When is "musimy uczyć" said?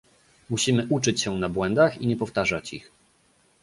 0.49-1.21